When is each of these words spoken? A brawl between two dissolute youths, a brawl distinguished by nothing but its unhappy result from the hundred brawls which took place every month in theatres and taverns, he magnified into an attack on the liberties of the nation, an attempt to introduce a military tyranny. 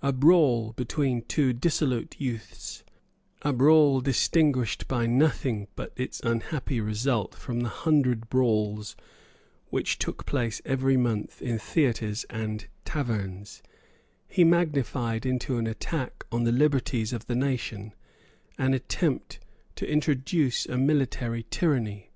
A 0.00 0.14
brawl 0.14 0.72
between 0.76 1.20
two 1.20 1.52
dissolute 1.52 2.18
youths, 2.18 2.84
a 3.42 3.52
brawl 3.52 4.00
distinguished 4.00 4.88
by 4.88 5.04
nothing 5.06 5.68
but 5.76 5.92
its 5.94 6.20
unhappy 6.20 6.80
result 6.80 7.34
from 7.34 7.60
the 7.60 7.68
hundred 7.68 8.30
brawls 8.30 8.96
which 9.68 9.98
took 9.98 10.24
place 10.24 10.62
every 10.64 10.96
month 10.96 11.42
in 11.42 11.58
theatres 11.58 12.24
and 12.30 12.66
taverns, 12.86 13.62
he 14.26 14.42
magnified 14.42 15.26
into 15.26 15.58
an 15.58 15.66
attack 15.66 16.24
on 16.32 16.44
the 16.44 16.50
liberties 16.52 17.12
of 17.12 17.26
the 17.26 17.36
nation, 17.36 17.92
an 18.56 18.72
attempt 18.72 19.38
to 19.76 19.86
introduce 19.86 20.64
a 20.64 20.78
military 20.78 21.42
tyranny. 21.50 22.08